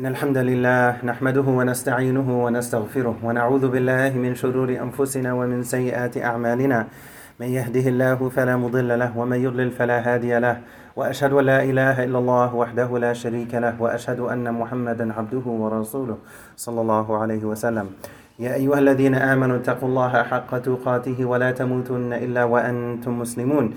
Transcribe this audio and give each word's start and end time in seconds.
إن 0.00 0.06
الحمد 0.06 0.38
لله 0.38 1.04
نحمده 1.04 1.44
ونستعينه 1.44 2.44
ونستغفره 2.44 3.16
ونعوذ 3.22 3.68
بالله 3.68 4.16
من 4.16 4.32
شرور 4.32 4.72
أنفسنا 4.72 5.28
ومن 5.36 5.60
سيئات 5.60 6.16
أعمالنا. 6.16 6.88
من 7.40 7.46
يهده 7.46 7.84
الله 7.92 8.16
فلا 8.16 8.56
مضل 8.56 8.88
له 8.98 9.12
ومن 9.12 9.44
يضلل 9.44 9.70
فلا 9.76 10.00
هادي 10.00 10.38
له. 10.40 10.56
وأشهد 10.96 11.32
أن 11.32 11.44
لا 11.44 11.60
إله 11.62 12.04
إلا 12.04 12.18
الله 12.18 12.48
وحده 12.54 12.88
لا 12.98 13.12
شريك 13.12 13.52
له 13.54 13.76
وأشهد 13.76 14.20
أن 14.20 14.48
محمدا 14.48 15.12
عبده 15.12 15.44
ورسوله 15.44 16.16
صلى 16.56 16.80
الله 16.80 17.18
عليه 17.18 17.44
وسلم. 17.44 17.86
يا 18.40 18.56
أيها 18.56 18.78
الذين 18.78 19.14
آمنوا 19.14 19.56
اتقوا 19.56 19.88
الله 19.88 20.12
حق 20.22 20.58
تقاته 20.58 21.24
ولا 21.24 21.50
تموتن 21.52 22.12
إلا 22.12 22.44
وأنتم 22.48 23.20
مسلمون. 23.20 23.76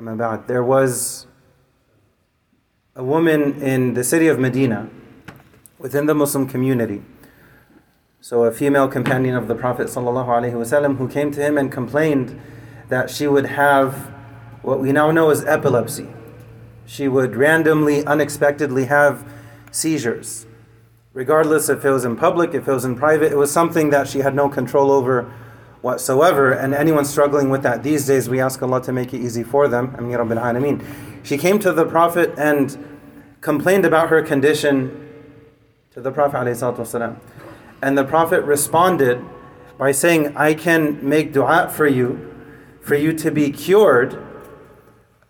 There 0.00 0.64
was 0.64 1.26
a 2.96 3.04
woman 3.04 3.60
in 3.60 3.92
the 3.92 4.02
city 4.02 4.28
of 4.28 4.38
Medina, 4.38 4.88
within 5.78 6.06
the 6.06 6.14
Muslim 6.14 6.48
community. 6.48 7.02
So, 8.22 8.44
a 8.44 8.52
female 8.52 8.88
companion 8.88 9.36
of 9.36 9.46
the 9.46 9.54
Prophet 9.54 9.88
ﷺ 9.88 10.96
who 10.96 11.06
came 11.06 11.30
to 11.32 11.40
him 11.42 11.58
and 11.58 11.70
complained 11.70 12.40
that 12.88 13.10
she 13.10 13.26
would 13.26 13.44
have 13.44 14.10
what 14.62 14.80
we 14.80 14.90
now 14.90 15.10
know 15.10 15.28
as 15.28 15.44
epilepsy. 15.44 16.08
She 16.86 17.06
would 17.06 17.36
randomly, 17.36 18.02
unexpectedly 18.06 18.86
have 18.86 19.30
seizures. 19.70 20.46
Regardless 21.12 21.68
if 21.68 21.84
it 21.84 21.90
was 21.90 22.06
in 22.06 22.16
public, 22.16 22.54
if 22.54 22.66
it 22.66 22.72
was 22.72 22.86
in 22.86 22.96
private, 22.96 23.32
it 23.32 23.36
was 23.36 23.52
something 23.52 23.90
that 23.90 24.08
she 24.08 24.20
had 24.20 24.34
no 24.34 24.48
control 24.48 24.90
over 24.90 25.30
whatsoever. 25.82 26.52
And 26.52 26.74
anyone 26.74 27.04
struggling 27.04 27.50
with 27.50 27.62
that 27.62 27.82
these 27.82 28.06
days, 28.06 28.28
we 28.28 28.40
ask 28.40 28.62
Allah 28.62 28.82
to 28.82 28.92
make 28.92 29.14
it 29.14 29.20
easy 29.20 29.42
for 29.42 29.68
them. 29.68 29.94
Ameen. 29.96 30.84
She 31.22 31.38
came 31.38 31.58
to 31.60 31.72
the 31.72 31.84
Prophet 31.84 32.32
and 32.38 33.00
complained 33.40 33.84
about 33.84 34.08
her 34.08 34.22
condition 34.22 35.08
to 35.92 36.00
the 36.00 36.10
Prophet 36.10 36.36
ﷺ. 36.36 37.16
And 37.82 37.96
the 37.96 38.04
Prophet 38.04 38.44
responded 38.44 39.24
by 39.78 39.92
saying, 39.92 40.36
I 40.36 40.54
can 40.54 41.06
make 41.06 41.32
dua 41.32 41.70
for 41.74 41.86
you, 41.86 42.34
for 42.82 42.94
you 42.94 43.12
to 43.14 43.30
be 43.30 43.50
cured, 43.50 44.22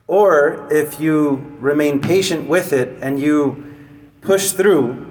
or 0.08 0.66
if 0.72 0.98
you 1.00 1.56
remain 1.60 2.00
patient 2.00 2.48
with 2.48 2.72
it 2.72 2.98
and 3.00 3.20
you 3.20 3.64
push 4.20 4.50
through, 4.50 5.06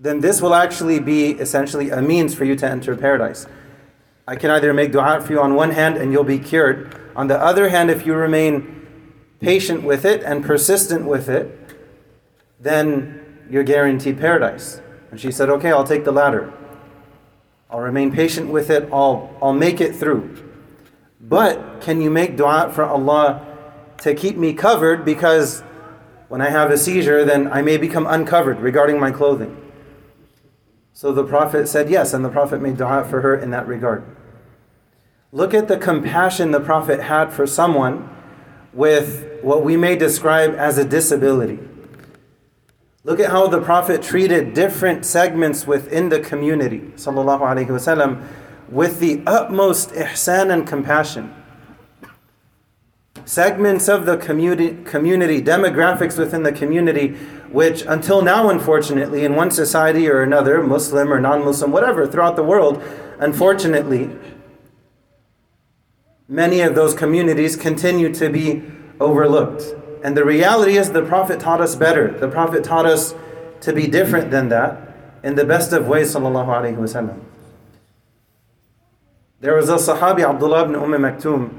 then 0.00 0.20
this 0.20 0.42
will 0.42 0.54
actually 0.54 0.98
be 0.98 1.30
essentially 1.30 1.90
a 1.90 2.02
means 2.02 2.34
for 2.34 2.44
you 2.44 2.56
to 2.56 2.68
enter 2.68 2.96
paradise. 2.96 3.46
I 4.28 4.36
can 4.36 4.50
either 4.50 4.74
make 4.74 4.92
dua 4.92 5.22
for 5.22 5.32
you 5.32 5.40
on 5.40 5.54
one 5.54 5.70
hand 5.70 5.96
and 5.96 6.12
you'll 6.12 6.22
be 6.22 6.38
cured. 6.38 6.94
On 7.16 7.28
the 7.28 7.40
other 7.40 7.70
hand, 7.70 7.90
if 7.90 8.04
you 8.04 8.12
remain 8.12 8.86
patient 9.40 9.84
with 9.84 10.04
it 10.04 10.22
and 10.22 10.44
persistent 10.44 11.06
with 11.06 11.30
it, 11.30 11.58
then 12.60 13.46
you're 13.48 13.62
guaranteed 13.62 14.18
paradise. 14.18 14.82
And 15.10 15.18
she 15.18 15.32
said, 15.32 15.48
Okay, 15.48 15.72
I'll 15.72 15.86
take 15.86 16.04
the 16.04 16.12
latter. 16.12 16.52
I'll 17.70 17.80
remain 17.80 18.12
patient 18.12 18.50
with 18.50 18.68
it, 18.68 18.90
I'll, 18.92 19.34
I'll 19.40 19.54
make 19.54 19.80
it 19.80 19.96
through. 19.96 20.36
But 21.18 21.80
can 21.80 22.02
you 22.02 22.10
make 22.10 22.36
dua 22.36 22.70
for 22.70 22.84
Allah 22.84 23.46
to 24.02 24.14
keep 24.14 24.36
me 24.36 24.52
covered 24.52 25.06
because 25.06 25.62
when 26.28 26.42
I 26.42 26.50
have 26.50 26.70
a 26.70 26.76
seizure, 26.76 27.24
then 27.24 27.50
I 27.50 27.62
may 27.62 27.78
become 27.78 28.06
uncovered 28.06 28.60
regarding 28.60 29.00
my 29.00 29.10
clothing? 29.10 29.56
So 30.92 31.12
the 31.12 31.24
Prophet 31.24 31.66
said 31.66 31.88
yes, 31.88 32.12
and 32.12 32.22
the 32.22 32.28
Prophet 32.28 32.60
made 32.60 32.76
dua 32.76 33.06
for 33.08 33.22
her 33.22 33.34
in 33.34 33.52
that 33.52 33.66
regard. 33.66 34.04
Look 35.30 35.52
at 35.52 35.68
the 35.68 35.76
compassion 35.76 36.52
the 36.52 36.60
Prophet 36.60 37.00
had 37.00 37.34
for 37.34 37.46
someone 37.46 38.08
with 38.72 39.40
what 39.42 39.62
we 39.62 39.76
may 39.76 39.94
describe 39.94 40.54
as 40.54 40.78
a 40.78 40.84
disability. 40.86 41.58
Look 43.04 43.20
at 43.20 43.30
how 43.30 43.46
the 43.46 43.60
Prophet 43.60 44.02
treated 44.02 44.54
different 44.54 45.04
segments 45.04 45.66
within 45.66 46.08
the 46.08 46.20
community, 46.20 46.80
sallallahu 46.96 47.40
alaihi 47.40 47.68
wasallam, 47.68 48.26
with 48.70 49.00
the 49.00 49.22
utmost 49.26 49.90
ihsan 49.90 50.50
and 50.50 50.66
compassion. 50.66 51.34
Segments 53.26 53.88
of 53.88 54.06
the 54.06 54.16
community, 54.16 54.82
community, 54.84 55.42
demographics 55.42 56.18
within 56.18 56.42
the 56.42 56.52
community, 56.52 57.08
which 57.52 57.82
until 57.82 58.22
now, 58.22 58.48
unfortunately, 58.48 59.26
in 59.26 59.34
one 59.34 59.50
society 59.50 60.08
or 60.08 60.22
another, 60.22 60.62
Muslim 60.62 61.12
or 61.12 61.20
non 61.20 61.44
Muslim, 61.44 61.70
whatever, 61.70 62.06
throughout 62.06 62.36
the 62.36 62.44
world, 62.44 62.82
unfortunately, 63.18 64.10
many 66.28 66.60
of 66.60 66.74
those 66.74 66.94
communities 66.94 67.56
continue 67.56 68.12
to 68.14 68.28
be 68.28 68.62
overlooked. 69.00 69.74
And 70.04 70.16
the 70.16 70.24
reality 70.24 70.76
is, 70.76 70.92
the 70.92 71.02
Prophet 71.02 71.40
taught 71.40 71.60
us 71.60 71.74
better. 71.74 72.16
The 72.16 72.28
Prophet 72.28 72.62
taught 72.62 72.86
us 72.86 73.14
to 73.62 73.72
be 73.72 73.86
different 73.86 74.30
than 74.30 74.48
that 74.50 74.94
in 75.24 75.34
the 75.34 75.44
best 75.44 75.72
of 75.72 75.88
ways, 75.88 76.14
sallallahu 76.14 76.76
wasallam. 76.76 77.20
There 79.40 79.54
was 79.54 79.68
a 79.68 79.76
Sahabi, 79.76 80.28
Abdullah 80.28 80.64
ibn 80.64 80.76
Umm 80.76 80.92
Maktoum, 80.92 81.58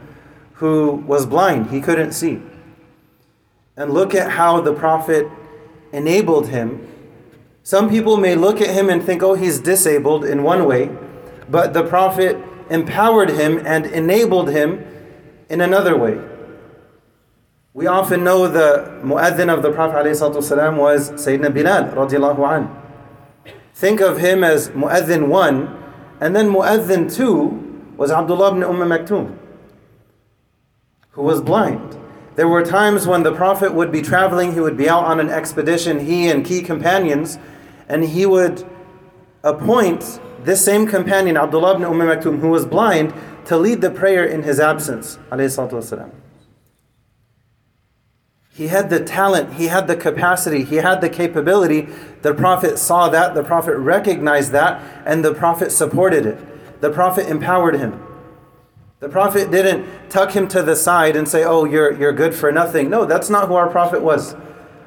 who 0.54 1.04
was 1.08 1.26
blind, 1.26 1.72
he 1.72 1.82
couldn't 1.82 2.12
see. 2.12 2.42
And 3.76 3.94
look 3.94 4.14
at 4.14 4.32
how 4.32 4.60
the 4.62 4.74
Prophet 4.74 5.28
enabled 5.94 6.50
him. 6.50 6.86
Some 7.64 7.90
people 7.90 8.18
may 8.18 8.36
look 8.36 8.60
at 8.62 8.70
him 8.70 8.90
and 8.90 9.02
think, 9.02 9.24
oh, 9.24 9.36
he's 9.36 9.60
disabled 9.60 10.26
in 10.26 10.44
one 10.44 10.66
way, 10.66 10.90
but 11.50 11.74
the 11.74 11.84
Prophet 11.84 12.38
empowered 12.70 13.30
him 13.30 13.62
and 13.66 13.86
enabled 13.86 14.50
him 14.50 14.86
in 15.50 15.62
another 15.62 15.98
way. 15.98 16.20
We 17.74 17.88
often 17.88 18.24
know 18.24 18.48
the 18.48 19.00
mu'adhin 19.04 19.54
of 19.54 19.62
the 19.62 19.72
Prophet 19.72 20.06
ﷺ 20.06 20.78
was 20.78 21.12
Sayyidina 21.12 21.54
Bilal 21.54 21.86
radiallahu 21.94 22.58
an. 22.58 23.54
Think 23.74 24.02
of 24.02 24.18
him 24.18 24.44
as 24.44 24.70
mu'adhin 24.70 25.28
1 25.28 25.84
and 26.20 26.36
then 26.36 26.50
mu'adhin 26.50 27.14
2 27.14 27.94
was 27.98 28.12
Abdullah 28.12 28.52
ibn 28.52 28.64
Umm 28.64 28.80
Maktoum 28.80 29.38
who 31.12 31.24
was 31.24 31.42
blind. 31.42 31.98
There 32.36 32.48
were 32.48 32.64
times 32.64 33.06
when 33.06 33.24
the 33.24 33.34
Prophet 33.34 33.74
would 33.74 33.92
be 33.92 34.02
traveling, 34.02 34.54
he 34.54 34.62
would 34.62 34.78
be 34.78 34.90
out 34.90 35.04
on 35.04 35.20
an 35.20 35.30
expedition, 35.30 36.00
he 36.00 36.30
and 36.30 36.46
key 36.46 36.62
companions, 36.62 37.38
and 37.90 38.04
he 38.04 38.26
would 38.26 38.66
appoint 39.44 40.22
this 40.44 40.64
same 40.64 40.88
companion, 40.88 41.38
Abdullah 41.38 41.76
ibn 41.76 41.84
Umm 41.84 42.00
Maktoum, 42.00 42.40
who 42.40 42.50
was 42.50 42.66
blind, 42.66 43.14
to 43.46 43.58
lead 43.58 43.82
the 43.82 43.92
prayer 43.92 44.24
in 44.24 44.44
his 44.44 44.60
absence. 44.60 45.18
He 48.54 48.68
had 48.68 48.90
the 48.90 49.04
talent, 49.04 49.54
he 49.54 49.68
had 49.68 49.88
the 49.88 49.96
capacity, 49.96 50.64
he 50.64 50.78
had 50.78 51.02
the 51.02 51.10
capability. 51.10 51.88
The 52.24 52.34
Prophet 52.34 52.78
saw 52.78 53.10
that, 53.10 53.34
the 53.34 53.44
Prophet 53.44 53.78
recognized 53.78 54.52
that, 54.52 54.82
and 55.06 55.24
the 55.24 55.34
Prophet 55.34 55.72
supported 55.72 56.26
it. 56.26 56.82
The 56.82 56.90
Prophet 56.90 57.28
empowered 57.30 57.76
him. 57.76 58.06
The 59.00 59.08
Prophet 59.08 59.50
didn't 59.50 60.10
tuck 60.10 60.32
him 60.32 60.48
to 60.50 60.62
the 60.62 60.76
side 60.76 61.16
and 61.16 61.28
say, 61.28 61.46
Oh, 61.46 61.64
you're, 61.64 61.94
you're 61.98 62.12
good 62.12 62.36
for 62.36 62.52
nothing. 62.52 62.90
No, 62.90 63.06
that's 63.06 63.30
not 63.30 63.48
who 63.48 63.54
our 63.54 63.70
Prophet 63.70 64.02
was. 64.02 64.36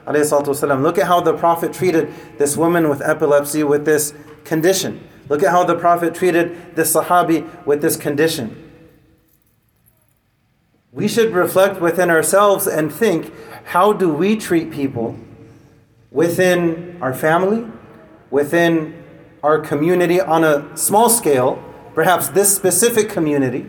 Look 0.07 0.99
at 0.99 1.07
how 1.07 1.21
the 1.21 1.35
Prophet 1.35 1.73
treated 1.73 2.13
this 2.37 2.57
woman 2.57 2.91
with 2.91 3.01
epilepsy 3.01 3.63
with 3.63 3.87
this 3.87 4.13
condition. 4.45 5.09
Look 5.33 5.43
at 5.43 5.51
how 5.51 5.65
the 5.65 5.77
Prophet 5.77 6.15
treated 6.15 6.77
this 6.77 6.95
Sahabi 6.95 7.65
with 7.65 7.81
this 7.81 7.97
condition. 7.97 8.71
We 10.93 11.09
should 11.09 11.33
reflect 11.33 11.81
within 11.81 12.11
ourselves 12.11 12.67
and 12.67 12.93
think 12.93 13.33
how 13.65 13.95
do 13.95 14.13
we 14.13 14.37
treat 14.37 14.71
people 14.71 15.19
within 16.11 16.99
our 17.01 17.15
family, 17.15 17.67
within 18.31 19.03
our 19.43 19.59
community 19.59 20.21
on 20.21 20.45
a 20.45 20.77
small 20.77 21.09
scale, 21.09 21.65
perhaps 21.95 22.29
this 22.29 22.55
specific 22.55 23.09
community, 23.09 23.67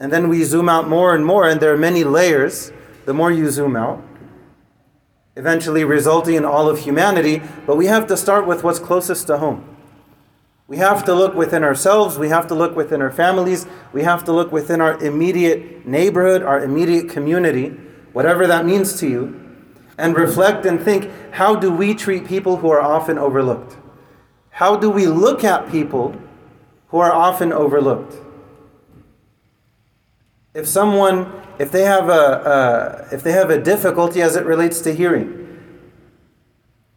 and 0.00 0.10
then 0.10 0.30
we 0.30 0.42
zoom 0.42 0.70
out 0.70 0.88
more 0.88 1.14
and 1.14 1.22
more, 1.22 1.46
and 1.46 1.60
there 1.60 1.74
are 1.74 1.76
many 1.76 2.02
layers 2.02 2.72
the 3.04 3.12
more 3.12 3.30
you 3.30 3.50
zoom 3.50 3.76
out, 3.76 4.02
eventually 5.36 5.84
resulting 5.84 6.36
in 6.36 6.46
all 6.46 6.66
of 6.66 6.78
humanity. 6.78 7.42
But 7.66 7.76
we 7.76 7.88
have 7.88 8.06
to 8.06 8.16
start 8.16 8.46
with 8.46 8.64
what's 8.64 8.78
closest 8.78 9.26
to 9.26 9.36
home. 9.36 9.74
We 10.68 10.76
have 10.76 11.02
to 11.06 11.14
look 11.14 11.34
within 11.34 11.64
ourselves, 11.64 12.18
we 12.18 12.28
have 12.28 12.46
to 12.48 12.54
look 12.54 12.76
within 12.76 13.00
our 13.00 13.10
families, 13.10 13.66
we 13.94 14.02
have 14.02 14.22
to 14.24 14.32
look 14.32 14.52
within 14.52 14.82
our 14.82 15.02
immediate 15.02 15.86
neighborhood, 15.86 16.42
our 16.42 16.62
immediate 16.62 17.08
community, 17.08 17.70
whatever 18.12 18.46
that 18.46 18.66
means 18.66 19.00
to 19.00 19.08
you, 19.08 19.40
and 19.96 20.14
reflect 20.14 20.66
and 20.66 20.78
think 20.78 21.10
how 21.32 21.56
do 21.56 21.70
we 21.70 21.94
treat 21.94 22.26
people 22.26 22.58
who 22.58 22.68
are 22.70 22.82
often 22.82 23.16
overlooked? 23.16 23.78
How 24.50 24.76
do 24.76 24.90
we 24.90 25.06
look 25.06 25.42
at 25.42 25.70
people 25.70 26.14
who 26.88 26.98
are 26.98 27.12
often 27.12 27.50
overlooked? 27.50 28.16
If 30.52 30.68
someone, 30.68 31.32
if 31.58 31.72
they 31.72 31.84
have 31.84 32.10
a, 32.10 33.08
a 33.10 33.14
if 33.14 33.22
they 33.22 33.32
have 33.32 33.48
a 33.48 33.58
difficulty 33.58 34.20
as 34.20 34.36
it 34.36 34.44
relates 34.44 34.82
to 34.82 34.94
hearing, 34.94 35.62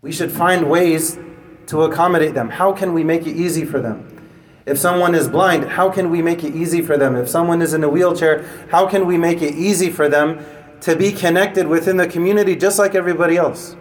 we 0.01 0.11
should 0.11 0.31
find 0.31 0.69
ways 0.69 1.17
to 1.67 1.83
accommodate 1.83 2.33
them. 2.33 2.49
How 2.49 2.73
can 2.73 2.93
we 2.93 3.03
make 3.03 3.27
it 3.27 3.35
easy 3.35 3.65
for 3.65 3.79
them? 3.79 4.07
If 4.65 4.77
someone 4.77 5.15
is 5.15 5.27
blind, 5.27 5.65
how 5.65 5.89
can 5.89 6.09
we 6.09 6.21
make 6.21 6.43
it 6.43 6.55
easy 6.55 6.81
for 6.81 6.97
them? 6.97 7.15
If 7.15 7.27
someone 7.27 7.61
is 7.61 7.73
in 7.73 7.83
a 7.83 7.89
wheelchair, 7.89 8.43
how 8.69 8.87
can 8.87 9.07
we 9.07 9.17
make 9.17 9.41
it 9.41 9.55
easy 9.55 9.89
for 9.89 10.07
them 10.07 10.45
to 10.81 10.95
be 10.95 11.11
connected 11.11 11.67
within 11.67 11.97
the 11.97 12.07
community 12.07 12.55
just 12.55 12.77
like 12.77 12.93
everybody 12.93 13.37
else? 13.37 13.75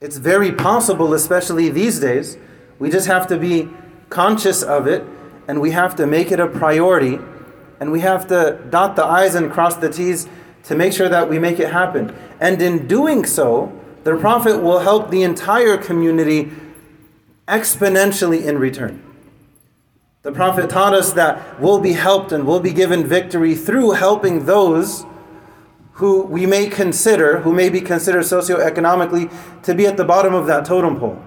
It's 0.00 0.18
very 0.18 0.52
possible, 0.52 1.14
especially 1.14 1.70
these 1.70 1.98
days. 1.98 2.36
We 2.78 2.90
just 2.90 3.06
have 3.06 3.26
to 3.28 3.38
be 3.38 3.68
conscious 4.10 4.62
of 4.62 4.86
it 4.86 5.04
and 5.48 5.60
we 5.60 5.70
have 5.72 5.96
to 5.96 6.06
make 6.06 6.30
it 6.30 6.38
a 6.38 6.46
priority 6.46 7.18
and 7.80 7.90
we 7.90 8.00
have 8.00 8.26
to 8.28 8.60
dot 8.70 8.96
the 8.96 9.04
I's 9.04 9.34
and 9.34 9.50
cross 9.50 9.76
the 9.76 9.88
T's 9.88 10.28
to 10.64 10.74
make 10.74 10.92
sure 10.92 11.08
that 11.08 11.28
we 11.28 11.38
make 11.38 11.58
it 11.58 11.72
happen. 11.72 12.14
And 12.40 12.60
in 12.60 12.86
doing 12.86 13.24
so, 13.24 13.72
the 14.08 14.16
Prophet 14.16 14.62
will 14.62 14.78
help 14.78 15.10
the 15.10 15.22
entire 15.22 15.76
community 15.76 16.50
exponentially 17.46 18.42
in 18.42 18.56
return. 18.56 19.04
The 20.22 20.32
Prophet 20.32 20.70
taught 20.70 20.94
us 20.94 21.12
that 21.12 21.60
we'll 21.60 21.78
be 21.78 21.92
helped 21.92 22.32
and 22.32 22.46
we'll 22.46 22.58
be 22.58 22.72
given 22.72 23.06
victory 23.06 23.54
through 23.54 23.90
helping 23.90 24.46
those 24.46 25.04
who 25.92 26.22
we 26.22 26.46
may 26.46 26.68
consider, 26.70 27.40
who 27.40 27.52
may 27.52 27.68
be 27.68 27.82
considered 27.82 28.22
socioeconomically 28.22 29.30
to 29.64 29.74
be 29.74 29.86
at 29.86 29.98
the 29.98 30.06
bottom 30.06 30.32
of 30.32 30.46
that 30.46 30.64
totem 30.64 30.98
pole. 30.98 31.22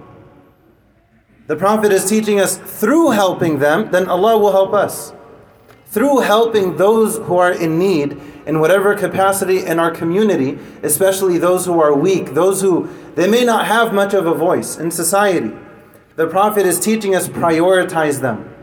The 1.46 1.54
Prophet 1.54 1.92
is 1.92 2.04
teaching 2.08 2.40
us 2.40 2.56
through 2.56 3.10
helping 3.10 3.60
them, 3.60 3.92
then 3.92 4.08
Allah 4.08 4.36
will 4.38 4.50
help 4.50 4.72
us. 4.72 5.12
Through 5.86 6.22
helping 6.22 6.78
those 6.78 7.18
who 7.18 7.36
are 7.36 7.52
in 7.52 7.78
need 7.78 8.20
in 8.46 8.60
whatever 8.60 8.94
capacity 8.94 9.64
in 9.64 9.78
our 9.78 9.90
community, 9.90 10.58
especially 10.82 11.38
those 11.38 11.66
who 11.66 11.80
are 11.80 11.94
weak, 11.94 12.34
those 12.34 12.60
who 12.60 12.88
they 13.14 13.28
may 13.28 13.44
not 13.44 13.66
have 13.66 13.92
much 13.92 14.14
of 14.14 14.26
a 14.26 14.34
voice 14.34 14.76
in 14.76 14.90
society. 14.90 15.52
The 16.16 16.26
Prophet 16.26 16.66
is 16.66 16.78
teaching 16.80 17.14
us 17.14 17.28
prioritize 17.28 18.20
them. 18.20 18.54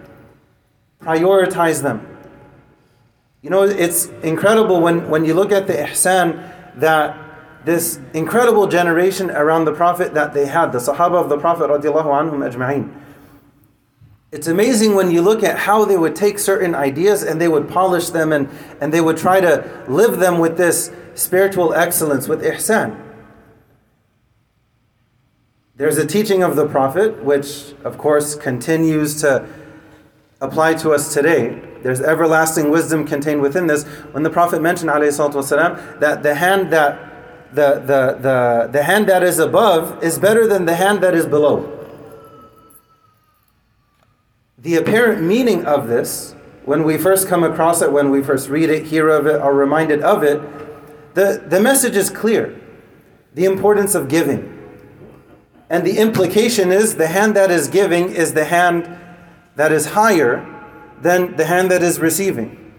Prioritize 1.01 1.81
them. 1.81 2.05
You 3.41 3.49
know, 3.49 3.63
it's 3.63 4.07
incredible 4.21 4.81
when, 4.81 5.09
when 5.09 5.23
you 5.23 5.33
look 5.33 5.51
at 5.51 5.65
the 5.67 5.73
ihsan 5.73 6.79
that 6.79 7.17
this 7.65 7.99
incredible 8.13 8.67
generation 8.67 9.31
around 9.31 9.65
the 9.65 9.73
Prophet 9.73 10.13
that 10.13 10.33
they 10.33 10.45
had, 10.45 10.71
the 10.71 10.79
Sahaba 10.79 11.21
of 11.21 11.29
the 11.29 11.37
Prophet 11.37 11.69
radiallahu 11.69 12.05
anhum 12.05 12.49
ajma'in. 12.49 12.98
It's 14.32 14.48
amazing 14.48 14.96
when 14.96 15.12
you 15.12 15.22
look 15.22 15.44
at 15.44 15.58
how 15.58 15.84
they 15.84 15.96
would 15.96 16.16
take 16.16 16.40
certain 16.40 16.74
ideas 16.74 17.22
and 17.22 17.40
they 17.40 17.46
would 17.46 17.68
polish 17.68 18.10
them 18.10 18.32
and, 18.32 18.48
and 18.80 18.92
they 18.92 19.00
would 19.00 19.16
try 19.16 19.40
to 19.40 19.84
live 19.86 20.18
them 20.18 20.38
with 20.38 20.56
this 20.56 20.90
spiritual 21.14 21.72
excellence, 21.72 22.26
with 22.26 22.42
ihsan. 22.42 23.00
There's 25.76 25.98
a 25.98 26.06
teaching 26.06 26.42
of 26.42 26.56
the 26.56 26.66
Prophet, 26.66 27.24
which 27.24 27.74
of 27.84 27.96
course 27.98 28.34
continues 28.34 29.20
to 29.20 29.48
apply 30.40 30.74
to 30.74 30.90
us 30.90 31.14
today. 31.14 31.60
There's 31.82 32.00
everlasting 32.00 32.70
wisdom 32.70 33.06
contained 33.06 33.40
within 33.40 33.66
this. 33.66 33.84
When 34.12 34.22
the 34.22 34.30
Prophet 34.30 34.62
mentioned 34.62 34.90
والسلام, 34.90 36.00
that 36.00 36.22
the 36.22 36.34
hand 36.34 36.72
that 36.72 37.54
the, 37.54 37.74
the, 37.74 38.18
the, 38.20 38.68
the 38.72 38.82
hand 38.82 39.08
that 39.08 39.22
is 39.22 39.38
above 39.38 40.02
is 40.02 40.18
better 40.18 40.46
than 40.46 40.64
the 40.64 40.74
hand 40.74 41.02
that 41.02 41.14
is 41.14 41.26
below. 41.26 41.77
The 44.61 44.75
apparent 44.75 45.23
meaning 45.23 45.65
of 45.65 45.87
this, 45.87 46.35
when 46.65 46.83
we 46.83 46.97
first 46.97 47.29
come 47.29 47.45
across 47.45 47.81
it, 47.81 47.91
when 47.93 48.11
we 48.11 48.21
first 48.21 48.49
read 48.49 48.69
it, 48.69 48.87
hear 48.87 49.07
of 49.07 49.25
it, 49.25 49.39
are 49.39 49.53
reminded 49.53 50.01
of 50.01 50.21
it, 50.21 50.41
the, 51.15 51.41
the 51.47 51.61
message 51.61 51.95
is 51.95 52.09
clear. 52.09 52.59
The 53.35 53.45
importance 53.45 53.95
of 53.95 54.09
giving. 54.09 54.57
And 55.69 55.85
the 55.85 55.97
implication 55.97 56.71
is 56.71 56.95
the 56.95 57.07
hand 57.07 57.37
that 57.37 57.51
is 57.51 57.69
giving 57.69 58.09
is 58.09 58.33
the 58.33 58.43
hand 58.45 58.97
that 59.55 59.71
is 59.71 59.91
higher 59.91 60.45
than 61.01 61.37
the 61.37 61.45
hand 61.45 61.71
that 61.71 61.81
is 61.81 61.99
receiving. 61.99 62.73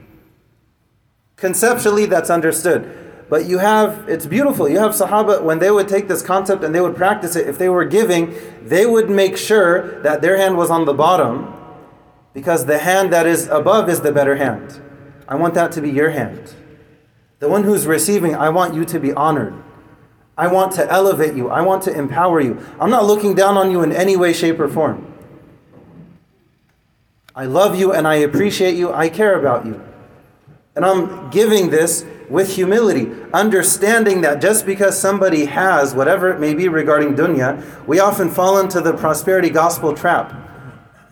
Conceptually, 1.37 2.05
that's 2.05 2.29
understood. 2.29 3.25
But 3.31 3.47
you 3.47 3.59
have, 3.59 4.07
it's 4.07 4.27
beautiful. 4.27 4.69
You 4.69 4.81
have 4.81 4.91
Sahaba, 4.91 5.43
when 5.43 5.61
they 5.61 5.71
would 5.71 5.89
take 5.89 6.09
this 6.09 6.21
concept 6.21 6.63
and 6.63 6.75
they 6.75 6.81
would 6.83 6.97
practice 6.97 7.37
it, 7.37 7.49
if 7.49 7.57
they 7.57 7.71
were 7.71 7.87
giving, 7.87 8.35
they 8.63 8.85
would 8.85 9.09
make 9.09 9.39
sure 9.39 10.03
that 10.03 10.21
their 10.21 10.37
hand 10.37 10.59
was 10.59 10.69
on 10.69 10.85
the 10.85 10.93
bottom 10.93 11.57
because 12.33 12.67
the 12.67 12.79
hand 12.79 13.13
that 13.13 13.27
is 13.27 13.49
above 13.49 13.89
is 13.89 14.01
the 14.01 14.13
better 14.13 14.37
hand. 14.37 14.81
I 15.29 15.37
want 15.37 15.55
that 15.55 15.73
to 15.73 15.81
be 15.81 15.91
your 15.91 16.11
hand. 16.11 16.55
The 17.39 17.49
one 17.49 17.65
who's 17.65 17.87
receiving, 17.87 18.35
I 18.35 18.51
want 18.51 18.75
you 18.75 18.85
to 18.85 19.01
be 19.01 19.13
honored. 19.13 19.55
I 20.37 20.47
want 20.47 20.73
to 20.73 20.91
elevate 20.91 21.35
you. 21.35 21.51
I 21.51 21.61
want 21.61 21.83
to 21.85 21.93
empower 21.93 22.41
you. 22.41 22.65
I'm 22.81 22.91
not 22.91 23.05
looking 23.05 23.35
down 23.35 23.57
on 23.57 23.71
you 23.71 23.83
in 23.83 23.93
any 23.93 24.17
way, 24.17 24.33
shape, 24.33 24.59
or 24.59 24.69
form. 24.69 25.07
I 27.35 27.45
love 27.45 27.79
you 27.79 27.93
and 27.93 28.07
I 28.07 28.17
appreciate 28.17 28.75
you. 28.75 28.93
I 28.93 29.09
care 29.09 29.39
about 29.39 29.65
you. 29.65 29.83
And 30.77 30.85
I'm 30.85 31.31
giving 31.31 31.71
this 31.71 32.05
with 32.29 32.55
humility, 32.55 33.11
understanding 33.33 34.21
that 34.21 34.41
just 34.41 34.65
because 34.65 34.99
somebody 34.99 35.47
has 35.47 35.95
whatever 35.95 36.31
it 36.31 36.39
may 36.39 36.55
be 36.55 36.69
regarding 36.69 37.15
dunya, 37.15 37.87
we 37.87 37.99
often 37.99 38.31
fall 38.31 38.59
into 38.59 38.81
the 38.81 38.93
prosperity 38.93 39.51
gospel 39.51 39.95
trap. 39.95 40.50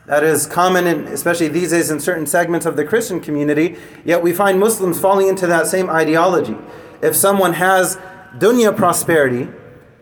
That 0.08 0.24
is 0.24 0.46
common, 0.46 0.86
in, 0.86 1.06
especially 1.08 1.48
these 1.48 1.70
days, 1.70 1.90
in 1.90 2.00
certain 2.00 2.26
segments 2.26 2.64
of 2.64 2.76
the 2.76 2.84
Christian 2.84 3.20
community. 3.20 3.76
Yet 4.06 4.22
we 4.22 4.32
find 4.32 4.58
Muslims 4.58 4.98
falling 4.98 5.28
into 5.28 5.46
that 5.46 5.66
same 5.66 5.90
ideology. 5.90 6.56
If 7.02 7.14
someone 7.14 7.52
has 7.52 7.96
dunya 8.38 8.74
prosperity, 8.74 9.48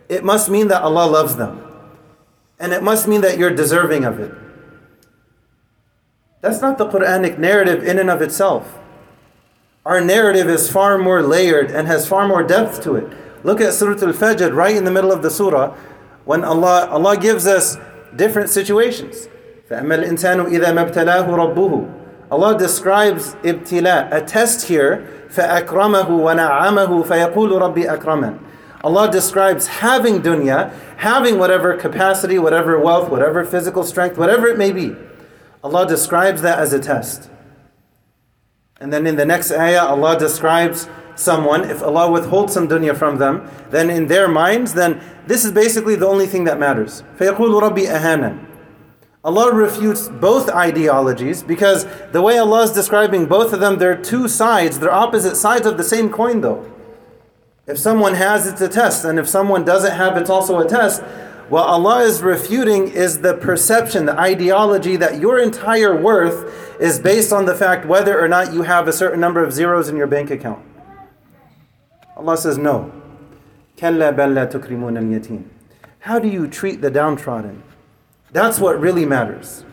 it 0.07 0.23
must 0.23 0.49
mean 0.49 0.69
that 0.69 0.81
Allah 0.81 1.05
loves 1.05 1.35
them. 1.35 1.61
And 2.57 2.71
it 2.71 2.81
must 2.81 3.05
mean 3.05 3.19
that 3.19 3.37
you're 3.37 3.53
deserving 3.53 4.05
of 4.05 4.17
it. 4.17 4.33
That's 6.39 6.61
not 6.61 6.77
the 6.77 6.87
Quranic 6.87 7.37
narrative 7.37 7.83
in 7.83 7.99
and 7.99 8.09
of 8.09 8.21
itself. 8.21 8.79
Our 9.85 9.99
narrative 9.99 10.47
is 10.47 10.71
far 10.71 10.97
more 10.97 11.21
layered 11.21 11.69
and 11.69 11.85
has 11.87 12.07
far 12.07 12.25
more 12.27 12.43
depth 12.43 12.81
to 12.83 12.95
it. 12.95 13.11
Look 13.43 13.59
at 13.59 13.73
Surah 13.73 13.99
Al 14.01 14.13
Fajr, 14.13 14.55
right 14.55 14.75
in 14.75 14.85
the 14.85 14.91
middle 14.91 15.11
of 15.11 15.21
the 15.21 15.29
surah, 15.29 15.75
when 16.23 16.45
Allah, 16.45 16.87
Allah 16.87 17.17
gives 17.17 17.45
us 17.45 17.77
different 18.15 18.49
situations. 18.49 19.27
فأما 19.70 19.94
الإنسان 19.94 20.40
إذا 20.40 20.72
ما 20.72 20.80
ابتلاه 20.80 21.36
ربه 21.36 21.88
Allah 22.32 22.56
describes 22.56 23.34
ibtila, 23.42 24.08
a 24.10 24.22
test 24.22 24.68
here, 24.68 25.06
فأكرمه 25.30 26.08
ونعمه 26.08 27.02
فيقول 27.02 27.62
ربي 27.62 27.86
أكرمن. 27.86 28.38
Allah 28.82 29.10
describes 29.10 29.66
having 29.66 30.22
dunya, 30.22 30.72
having 30.96 31.38
whatever 31.38 31.76
capacity, 31.76 32.38
whatever 32.38 32.78
wealth, 32.80 33.10
whatever 33.10 33.44
physical 33.44 33.84
strength, 33.84 34.16
whatever 34.16 34.48
it 34.48 34.56
may 34.56 34.72
be. 34.72 34.96
Allah 35.62 35.86
describes 35.86 36.40
that 36.40 36.58
as 36.58 36.72
a 36.72 36.80
test. 36.80 37.30
And 38.80 38.92
then 38.92 39.06
in 39.06 39.16
the 39.16 39.26
next 39.26 39.52
ayah, 39.52 39.84
Allah 39.84 40.18
describes 40.18 40.88
someone, 41.14 41.68
if 41.68 41.82
Allah 41.82 42.10
withholds 42.10 42.54
some 42.54 42.66
dunya 42.66 42.96
from 42.96 43.18
them, 43.18 43.48
then 43.70 43.90
in 43.90 44.06
their 44.06 44.26
minds, 44.26 44.72
then 44.72 45.00
this 45.26 45.44
is 45.44 45.52
basically 45.52 45.96
the 45.96 46.06
only 46.08 46.26
thing 46.26 46.44
that 46.44 46.58
matters. 46.58 47.04
فَيَقُولُ 47.18 47.60
رَبِّي 47.60 47.86
أَهَانًا 47.86 48.46
Allah 49.27 49.53
refutes 49.53 50.07
both 50.07 50.49
ideologies 50.49 51.43
because 51.43 51.85
the 52.13 52.21
way 52.21 52.37
Allah 52.37 52.63
is 52.63 52.71
describing 52.71 53.25
both 53.25 53.51
of 53.51 53.59
them, 53.59 53.77
they're 53.77 54.01
two 54.01 54.29
sides, 54.29 54.79
they're 54.79 54.89
opposite 54.89 55.35
sides 55.35 55.67
of 55.67 55.75
the 55.75 55.83
same 55.83 56.09
coin 56.09 56.39
though. 56.39 56.71
If 57.67 57.77
someone 57.77 58.13
has, 58.13 58.47
it's 58.47 58.61
a 58.61 58.69
test, 58.69 59.03
and 59.03 59.19
if 59.19 59.27
someone 59.27 59.65
doesn't 59.65 59.91
have, 59.91 60.15
it's 60.15 60.29
also 60.29 60.59
a 60.59 60.65
test. 60.65 61.01
What 61.49 61.67
Allah 61.67 62.03
is 62.03 62.21
refuting 62.21 62.87
is 62.87 63.19
the 63.19 63.33
perception, 63.33 64.05
the 64.05 64.17
ideology 64.17 64.95
that 64.95 65.19
your 65.19 65.39
entire 65.39 65.93
worth 65.93 66.79
is 66.79 66.97
based 66.97 67.33
on 67.33 67.45
the 67.45 67.53
fact 67.53 67.85
whether 67.85 68.17
or 68.17 68.29
not 68.29 68.53
you 68.53 68.61
have 68.61 68.87
a 68.87 68.93
certain 68.93 69.19
number 69.19 69.43
of 69.43 69.51
zeros 69.51 69.89
in 69.89 69.97
your 69.97 70.07
bank 70.07 70.31
account. 70.31 70.65
Allah 72.15 72.37
says, 72.37 72.57
No. 72.57 72.93
How 75.99 76.19
do 76.19 76.29
you 76.29 76.47
treat 76.47 76.79
the 76.79 76.89
downtrodden? 76.89 77.63
That's 78.31 78.59
what 78.59 78.79
really 78.79 79.05
matters. 79.05 79.63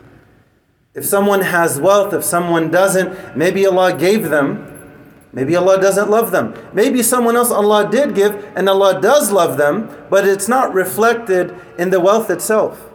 If 0.95 1.05
someone 1.05 1.41
has 1.41 1.81
wealth, 1.81 2.15
if 2.15 2.23
someone 2.23 2.71
doesn't, 2.71 3.37
maybe 3.37 3.67
Allah 3.67 3.97
gave 3.97 4.31
them, 4.31 4.71
maybe 5.33 5.57
Allah 5.57 5.81
doesn't 5.81 6.09
love 6.09 6.31
them. 6.31 6.55
Maybe 6.73 7.03
someone 7.03 7.35
else 7.35 7.51
Allah 7.51 7.91
did 7.91 8.15
give 8.15 8.53
and 8.57 8.69
Allah 8.69 9.01
does 9.01 9.33
love 9.33 9.57
them, 9.57 9.91
but 10.09 10.27
it's 10.27 10.49
not 10.49 10.73
reflected 10.73 11.55
in 11.79 11.91
the 11.91 11.99
wealth 11.99 12.31
itself. 12.31 12.91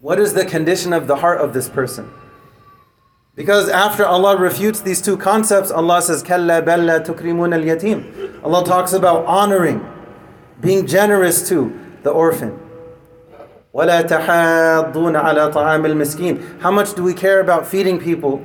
What 0.00 0.20
is 0.20 0.34
the 0.34 0.44
condition 0.44 0.92
of 0.92 1.06
the 1.06 1.16
heart 1.16 1.40
of 1.40 1.54
this 1.54 1.68
person? 1.68 2.10
Because 3.34 3.70
after 3.70 4.04
Allah 4.04 4.36
refutes 4.36 4.82
these 4.82 5.00
two 5.00 5.16
concepts, 5.16 5.70
Allah 5.70 6.02
says, 6.02 6.22
Kalla 6.22 6.60
balla 6.60 7.00
tukrimun 7.00 7.54
al 7.54 7.62
yatim. 7.62 8.44
Allah 8.44 8.64
talks 8.66 8.92
about 8.92 9.24
honoring, 9.24 9.86
being 10.60 10.86
generous 10.86 11.48
to 11.48 11.78
the 12.02 12.10
orphan. 12.10 12.58
وَلَا 13.73 14.01
تَحَاضُّونَ 14.07 15.21
عَلَى 15.21 15.53
طَعَامِ 15.53 15.85
الْمِسْكِينَ 15.85 16.61
How 16.61 16.71
much 16.71 16.93
do 16.93 17.03
we 17.03 17.13
care 17.13 17.41
about 17.41 17.67
feeding 17.67 17.99
people? 17.99 18.41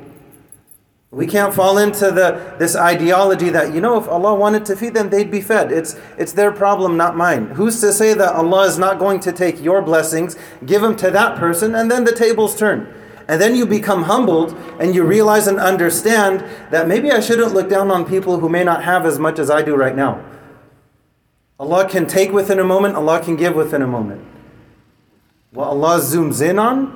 We 1.12 1.26
can't 1.26 1.52
fall 1.52 1.76
into 1.78 2.12
the 2.12 2.54
this 2.59 2.76
ideology 2.76 3.50
that 3.50 3.75
you 3.75 3.80
know 3.80 3.99
if 3.99 4.09
Allah 4.09 4.32
wanted 4.32 4.64
to 4.66 4.76
feed 4.76 4.94
them 4.94 5.11
they'd 5.11 5.30
be 5.30 5.40
fed. 5.40 5.73
It's 5.73 5.99
it's 6.16 6.32
their 6.32 6.52
problem 6.52 6.97
not 6.97 7.16
mine. 7.16 7.49
Who's 7.49 7.80
to 7.80 7.92
say 7.92 8.14
that 8.14 8.32
Allah 8.35 8.66
is 8.66 8.78
not 8.78 9.00
going 9.00 9.18
to 9.20 9.32
take 9.32 9.61
your 9.61 9.82
blessings, 9.82 10.37
give 10.64 10.82
them 10.82 10.94
to 10.97 11.11
that 11.11 11.37
person 11.37 11.75
and 11.75 11.90
then 11.90 12.04
the 12.04 12.14
tables 12.14 12.56
turn. 12.56 12.94
And 13.26 13.40
then 13.40 13.56
you 13.56 13.66
become 13.66 14.04
humbled 14.04 14.56
and 14.78 14.94
you 14.94 15.02
realize 15.04 15.49
and 15.49 15.59
understand 15.59 16.44
that 16.70 16.87
maybe 16.87 17.11
I 17.11 17.20
shouldn't 17.20 17.54
look 17.54 17.68
down 17.68 17.90
on 17.90 18.04
people 18.04 18.38
who 18.38 18.49
may 18.49 18.62
not 18.62 18.85
have 18.85 19.04
as 19.04 19.18
much 19.18 19.40
as 19.40 19.50
I 19.50 19.62
do 19.62 19.75
right 19.75 19.97
now. 19.97 20.25
Allah 21.59 21.88
can 21.88 22.06
take 22.06 22.32
within 22.32 22.59
a 22.59 22.64
moment, 22.64 22.94
Allah 22.94 23.20
can 23.20 23.37
give 23.37 23.54
within 23.54 23.82
a 23.82 23.87
moment. 23.87 24.25
What 25.55 25.69
Allah 25.69 26.00
zooms 26.01 26.47
in 26.47 26.59
on, 26.59 26.88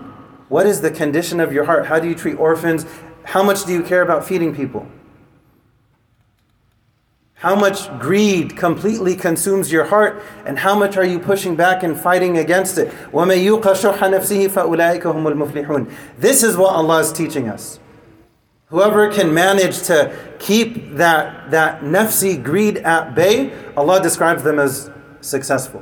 what 0.49 0.67
is 0.67 0.81
the 0.81 0.91
condition 0.91 1.39
of 1.39 1.53
your 1.53 1.63
heart? 1.63 1.85
How 1.85 1.97
do 1.97 2.09
you 2.09 2.13
treat 2.13 2.35
orphans? 2.35 2.85
How 3.23 3.41
much 3.41 3.65
do 3.65 3.71
you 3.71 3.81
care 3.81 4.01
about 4.01 4.25
feeding 4.25 4.53
people? 4.53 4.85
How 7.35 7.55
much 7.55 7.87
greed 7.99 8.57
completely 8.57 9.15
consumes 9.15 9.71
your 9.71 9.85
heart, 9.85 10.21
and 10.45 10.59
how 10.59 10.77
much 10.77 10.97
are 10.97 11.05
you 11.05 11.19
pushing 11.19 11.55
back 11.55 11.83
and 11.83 11.97
fighting 11.97 12.37
against 12.37 12.77
it? 12.77 12.91
This 16.17 16.43
is 16.43 16.57
what 16.57 16.75
Allah 16.75 16.99
is 16.99 17.13
teaching 17.13 17.47
us. 17.47 17.79
Whoever 18.65 19.09
can 19.09 19.33
manage 19.33 19.83
to 19.83 20.13
keep 20.37 20.95
that, 20.95 21.51
that 21.51 21.81
nafsi 21.81 22.43
greed 22.43 22.75
at 22.79 23.15
bay, 23.15 23.53
Allah 23.77 24.03
describes 24.03 24.43
them 24.43 24.59
as 24.59 24.91
successful. 25.21 25.81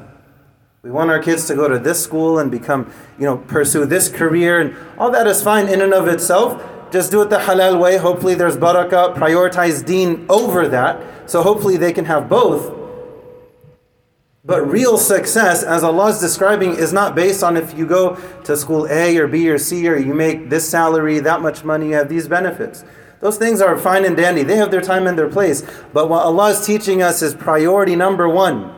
We 0.87 0.93
want 0.93 1.09
our 1.09 1.21
kids 1.21 1.45
to 1.47 1.53
go 1.53 1.67
to 1.67 1.77
this 1.77 2.01
school 2.01 2.39
and 2.39 2.49
become, 2.49 2.89
you 3.19 3.25
know, 3.25 3.39
pursue 3.39 3.85
this 3.85 4.07
career, 4.07 4.61
and 4.61 4.73
all 4.97 5.11
that 5.11 5.27
is 5.27 5.43
fine 5.43 5.67
in 5.67 5.81
and 5.81 5.93
of 5.93 6.07
itself. 6.07 6.63
Just 6.93 7.11
do 7.11 7.21
it 7.21 7.29
the 7.29 7.39
halal 7.39 7.77
way. 7.77 7.97
Hopefully, 7.97 8.35
there's 8.35 8.55
barakah. 8.55 9.13
Prioritize 9.13 9.85
deen 9.85 10.25
over 10.29 10.65
that. 10.69 11.29
So, 11.29 11.43
hopefully, 11.43 11.75
they 11.75 11.91
can 11.91 12.05
have 12.05 12.29
both. 12.29 12.73
But 14.45 14.61
real 14.61 14.97
success, 14.97 15.61
as 15.61 15.83
Allah 15.83 16.07
is 16.11 16.21
describing, 16.21 16.77
is 16.77 16.93
not 16.93 17.15
based 17.15 17.43
on 17.43 17.57
if 17.57 17.77
you 17.77 17.85
go 17.85 18.15
to 18.45 18.55
school 18.55 18.87
A 18.89 19.17
or 19.17 19.27
B 19.27 19.49
or 19.49 19.57
C 19.57 19.89
or 19.89 19.97
you 19.97 20.13
make 20.13 20.49
this 20.49 20.69
salary, 20.69 21.19
that 21.19 21.41
much 21.41 21.65
money, 21.65 21.89
you 21.89 21.95
have 21.95 22.07
these 22.07 22.29
benefits. 22.29 22.85
Those 23.19 23.35
things 23.35 23.59
are 23.59 23.77
fine 23.77 24.05
and 24.05 24.15
dandy. 24.15 24.43
They 24.43 24.55
have 24.55 24.71
their 24.71 24.79
time 24.79 25.05
and 25.05 25.19
their 25.19 25.27
place. 25.27 25.63
But 25.91 26.07
what 26.07 26.23
Allah 26.23 26.51
is 26.51 26.65
teaching 26.65 27.01
us 27.01 27.21
is 27.21 27.35
priority 27.35 27.97
number 27.97 28.29
one. 28.29 28.76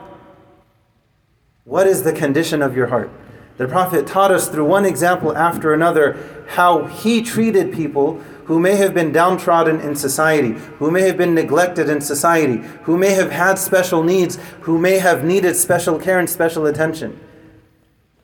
What 1.70 1.86
is 1.86 2.02
the 2.02 2.14
condition 2.14 2.64
of 2.64 2.76
your 2.76 2.88
heart? 2.88 3.12
The 3.58 3.68
Prophet 3.68 4.08
taught 4.08 4.32
us 4.32 4.50
through 4.50 4.66
one 4.66 4.86
example 4.86 5.38
after 5.38 5.72
another 5.72 6.18
how 6.48 6.86
he 6.86 7.22
treated 7.22 7.72
people 7.72 8.16
who 8.46 8.60
may 8.60 8.76
have 8.78 8.96
been 8.96 9.12
downtrodden 9.12 9.80
in 9.80 9.96
society, 9.96 10.54
who 10.80 10.90
may 10.90 11.04
have 11.04 11.16
been 11.16 11.36
neglected 11.36 11.88
in 11.88 12.02
society, 12.02 12.68
who 12.86 12.98
may 12.98 13.12
have 13.12 13.30
had 13.30 13.60
special 13.60 14.02
needs, 14.02 14.40
who 14.62 14.80
may 14.80 14.98
have 14.98 15.24
needed 15.24 15.56
special 15.56 16.00
care 16.00 16.18
and 16.18 16.28
special 16.28 16.66
attention. 16.66 17.20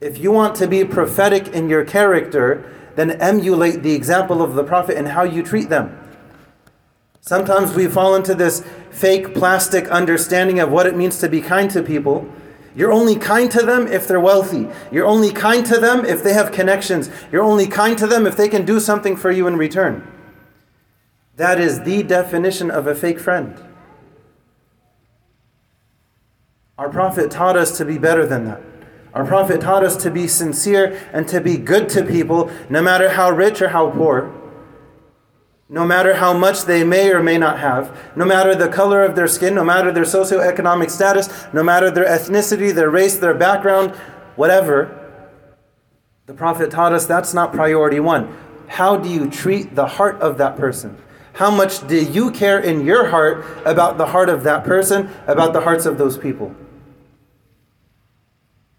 If 0.00 0.18
you 0.18 0.32
want 0.32 0.56
to 0.56 0.66
be 0.66 0.84
prophetic 0.84 1.46
in 1.46 1.68
your 1.68 1.84
character, 1.84 2.68
then 2.96 3.12
emulate 3.12 3.84
the 3.84 3.94
example 3.94 4.42
of 4.42 4.54
the 4.54 4.64
Prophet 4.64 4.96
and 4.96 5.06
how 5.06 5.22
you 5.22 5.44
treat 5.44 5.68
them. 5.68 5.96
Sometimes 7.20 7.74
we 7.74 7.86
fall 7.86 8.16
into 8.16 8.34
this 8.34 8.66
fake 8.90 9.34
plastic 9.34 9.88
understanding 9.88 10.58
of 10.58 10.72
what 10.72 10.86
it 10.86 10.96
means 10.96 11.18
to 11.18 11.28
be 11.28 11.40
kind 11.40 11.70
to 11.70 11.80
people 11.80 12.28
you're 12.76 12.92
only 12.92 13.16
kind 13.16 13.50
to 13.52 13.62
them 13.62 13.86
if 13.86 14.06
they're 14.06 14.20
wealthy. 14.20 14.68
You're 14.92 15.06
only 15.06 15.32
kind 15.32 15.64
to 15.66 15.78
them 15.78 16.04
if 16.04 16.22
they 16.22 16.34
have 16.34 16.52
connections. 16.52 17.10
You're 17.32 17.42
only 17.42 17.66
kind 17.66 17.96
to 17.98 18.06
them 18.06 18.26
if 18.26 18.36
they 18.36 18.48
can 18.48 18.66
do 18.66 18.78
something 18.80 19.16
for 19.16 19.30
you 19.30 19.46
in 19.46 19.56
return. 19.56 20.06
That 21.36 21.58
is 21.58 21.82
the 21.82 22.02
definition 22.02 22.70
of 22.70 22.86
a 22.86 22.94
fake 22.94 23.18
friend. 23.18 23.62
Our 26.76 26.90
Prophet 26.90 27.30
taught 27.30 27.56
us 27.56 27.78
to 27.78 27.86
be 27.86 27.96
better 27.96 28.26
than 28.26 28.44
that. 28.44 28.60
Our 29.14 29.24
Prophet 29.24 29.62
taught 29.62 29.82
us 29.82 29.96
to 30.02 30.10
be 30.10 30.28
sincere 30.28 31.00
and 31.14 31.26
to 31.28 31.40
be 31.40 31.56
good 31.56 31.88
to 31.90 32.04
people, 32.04 32.50
no 32.68 32.82
matter 32.82 33.08
how 33.08 33.30
rich 33.30 33.62
or 33.62 33.68
how 33.68 33.90
poor 33.90 34.45
no 35.68 35.84
matter 35.84 36.14
how 36.14 36.32
much 36.32 36.64
they 36.64 36.84
may 36.84 37.10
or 37.10 37.22
may 37.22 37.38
not 37.38 37.58
have, 37.58 37.96
no 38.14 38.24
matter 38.24 38.54
the 38.54 38.68
color 38.68 39.02
of 39.02 39.16
their 39.16 39.26
skin, 39.26 39.54
no 39.54 39.64
matter 39.64 39.90
their 39.90 40.04
socioeconomic 40.04 40.90
status, 40.90 41.28
no 41.52 41.62
matter 41.62 41.90
their 41.90 42.04
ethnicity, 42.04 42.72
their 42.72 42.90
race, 42.90 43.16
their 43.16 43.34
background, 43.34 43.90
whatever, 44.36 45.02
the 46.26 46.34
Prophet 46.34 46.70
taught 46.70 46.92
us 46.92 47.06
that's 47.06 47.34
not 47.34 47.52
priority 47.52 48.00
one. 48.00 48.36
How 48.68 48.96
do 48.96 49.08
you 49.08 49.30
treat 49.30 49.74
the 49.74 49.86
heart 49.86 50.20
of 50.20 50.38
that 50.38 50.56
person? 50.56 50.96
How 51.34 51.50
much 51.50 51.86
do 51.86 52.02
you 52.02 52.30
care 52.30 52.58
in 52.58 52.84
your 52.84 53.08
heart 53.08 53.44
about 53.64 53.98
the 53.98 54.06
heart 54.06 54.28
of 54.28 54.42
that 54.44 54.64
person, 54.64 55.10
about 55.26 55.52
the 55.52 55.60
hearts 55.60 55.84
of 55.84 55.98
those 55.98 56.16
people? 56.16 56.54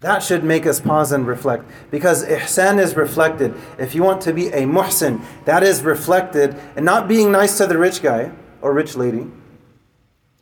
That 0.00 0.22
should 0.22 0.44
make 0.44 0.64
us 0.64 0.80
pause 0.80 1.10
and 1.10 1.26
reflect. 1.26 1.64
Because 1.90 2.24
ihsan 2.24 2.78
is 2.78 2.94
reflected. 2.94 3.54
If 3.78 3.94
you 3.94 4.02
want 4.04 4.20
to 4.22 4.32
be 4.32 4.46
a 4.48 4.62
muhsin, 4.62 5.22
that 5.44 5.62
is 5.62 5.82
reflected 5.82 6.56
in 6.76 6.84
not 6.84 7.08
being 7.08 7.32
nice 7.32 7.58
to 7.58 7.66
the 7.66 7.78
rich 7.78 8.00
guy 8.00 8.30
or 8.60 8.72
rich 8.72 8.94
lady, 8.94 9.26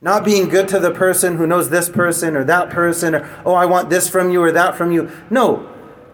not 0.03 0.25
being 0.25 0.49
good 0.49 0.69
to 0.69 0.79
the 0.79 0.91
person 0.91 1.39
who 1.39 1.47
knows 1.47 1.71
this 1.71 1.89
person 1.89 2.37
or 2.37 2.45
that 2.45 2.69
person, 2.69 3.15
or, 3.15 3.43
oh, 3.47 3.55
I 3.55 3.65
want 3.65 3.89
this 3.89 4.09
from 4.09 4.31
you 4.31 4.43
or 4.43 4.53
that 4.53 4.77
from 4.77 4.93
you. 4.93 5.11
No. 5.31 5.73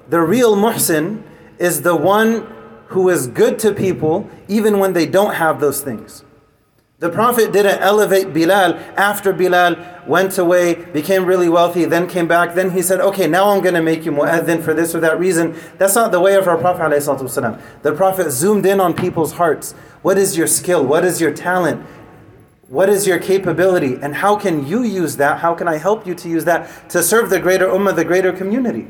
The 0.08 0.20
real 0.20 0.54
muhsin 0.54 1.25
is 1.58 1.82
the 1.82 1.96
one 1.96 2.46
who 2.87 3.08
is 3.08 3.26
good 3.26 3.58
to 3.61 3.72
people 3.72 4.28
even 4.46 4.78
when 4.78 4.92
they 4.92 5.06
don't 5.06 5.34
have 5.34 5.61
those 5.61 5.80
things. 5.80 6.25
The 7.02 7.11
Prophet 7.11 7.50
didn't 7.50 7.80
elevate 7.80 8.32
Bilal 8.32 8.75
after 8.97 9.32
Bilal 9.32 9.75
went 10.06 10.38
away, 10.38 10.76
became 10.76 11.25
really 11.25 11.49
wealthy, 11.49 11.85
then 11.85 12.06
came 12.06 12.28
back. 12.28 12.54
Then 12.54 12.71
he 12.71 12.80
said, 12.80 13.00
Okay, 13.00 13.26
now 13.26 13.50
I'm 13.50 13.61
going 13.61 13.75
to 13.75 13.82
make 13.82 14.04
you 14.04 14.12
mu'adhin 14.12 14.62
for 14.62 14.73
this 14.73 14.94
or 14.94 15.00
that 15.00 15.18
reason. 15.18 15.56
That's 15.78 15.97
not 15.97 16.12
the 16.12 16.21
way 16.21 16.37
of 16.37 16.47
our 16.47 16.56
Prophet. 16.56 17.04
The 17.82 17.92
Prophet 17.97 18.30
zoomed 18.30 18.66
in 18.66 18.78
on 18.78 18.94
people's 18.94 19.32
hearts. 19.32 19.73
What 20.02 20.16
is 20.16 20.37
your 20.37 20.47
skill? 20.47 20.87
What 20.87 21.04
is 21.04 21.21
your 21.21 21.35
talent? 21.35 21.85
What 22.68 22.88
is 22.88 23.04
your 23.04 23.18
capability? 23.18 23.99
And 24.00 24.14
how 24.14 24.37
can 24.37 24.64
you 24.64 24.85
use 24.85 25.16
that? 25.16 25.40
How 25.40 25.56
can 25.56 25.66
I 25.66 25.78
help 25.78 26.06
you 26.06 26.14
to 26.14 26.28
use 26.28 26.44
that 26.44 26.88
to 26.90 27.02
serve 27.02 27.30
the 27.30 27.40
greater 27.40 27.66
ummah, 27.66 27.97
the 27.97 28.04
greater 28.04 28.32
community? 28.32 28.87